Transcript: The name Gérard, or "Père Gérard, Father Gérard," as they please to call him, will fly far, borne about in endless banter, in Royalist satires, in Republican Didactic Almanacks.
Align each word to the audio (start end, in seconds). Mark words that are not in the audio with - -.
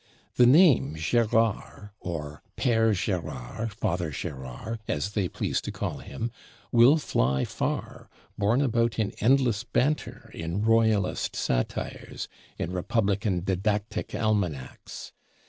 The 0.33 0.47
name 0.47 0.95
Gérard, 0.95 1.91
or 1.99 2.41
"Père 2.57 2.89
Gérard, 2.95 3.69
Father 3.71 4.11
Gérard," 4.11 4.79
as 4.87 5.11
they 5.11 5.29
please 5.29 5.61
to 5.61 5.71
call 5.71 5.99
him, 5.99 6.31
will 6.71 6.97
fly 6.97 7.45
far, 7.45 8.09
borne 8.35 8.63
about 8.63 8.97
in 8.97 9.11
endless 9.19 9.63
banter, 9.63 10.31
in 10.33 10.63
Royalist 10.63 11.35
satires, 11.35 12.27
in 12.57 12.71
Republican 12.71 13.41
Didactic 13.43 14.15
Almanacks. 14.15 15.13